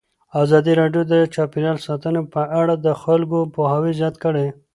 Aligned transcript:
ازادي 0.43 0.73
راډیو 0.81 1.03
د 1.11 1.13
چاپیریال 1.33 1.77
ساتنه 1.87 2.21
په 2.33 2.41
اړه 2.59 2.73
د 2.85 2.87
خلکو 3.01 3.39
پوهاوی 3.55 3.91
زیات 3.99 4.15
کړی. 4.23 4.47